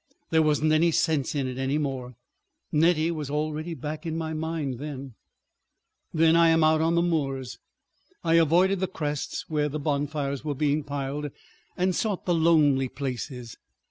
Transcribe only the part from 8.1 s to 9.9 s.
I avoided the crests where the